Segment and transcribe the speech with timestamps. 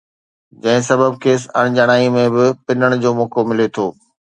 [0.63, 3.91] جنهن سبب کيس اڻڄاڻائيءَ ۾ به پنڻ جو موقعو ملي ٿو